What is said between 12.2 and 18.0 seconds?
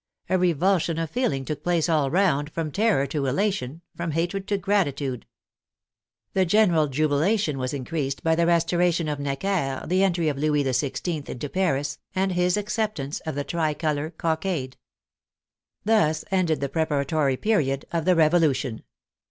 his acceptance of the tricolor cockade. Thus ended the preparatory period